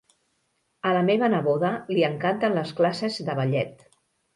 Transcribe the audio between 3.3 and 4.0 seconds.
de ballet